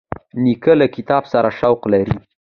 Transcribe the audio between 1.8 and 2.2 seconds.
لري.